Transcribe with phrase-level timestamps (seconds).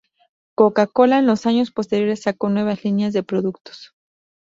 [0.55, 3.93] Coca-Cola en los años posteriores sacó nuevas líneas de productos.